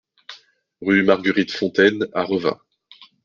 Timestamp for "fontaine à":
1.51-2.23